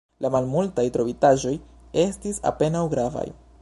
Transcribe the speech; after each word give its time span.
La 0.25 0.29
malmultaj 0.35 0.85
trovitaĵoj 0.95 1.53
estis 2.07 2.45
apenaŭ 2.53 2.87
gravaj. 2.97 3.29